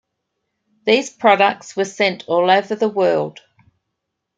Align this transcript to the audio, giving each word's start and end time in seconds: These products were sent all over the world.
These 0.83 1.11
products 1.11 1.75
were 1.77 1.85
sent 1.85 2.23
all 2.27 2.49
over 2.49 2.73
the 2.73 2.89
world. 2.89 3.39